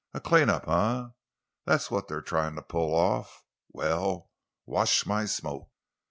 [0.15, 3.43] A clean up, eh—that's what they tryin' to pull off.
[3.71, 4.31] Well,
[4.65, 5.69] watch my smoke!"